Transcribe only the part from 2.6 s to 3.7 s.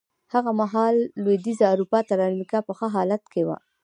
په ښه حالت کې وه.